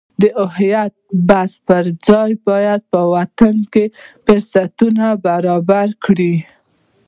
د 0.21 0.23
هویت 0.51 0.93
د 0.99 1.01
بحث 1.29 1.53
پرځای 1.69 2.31
باید 2.47 2.81
په 2.91 3.01
وطن 3.15 3.55
کې 3.73 3.85
فرصتونه 4.25 5.05
برابر 5.27 5.87
کړو. 6.03 6.35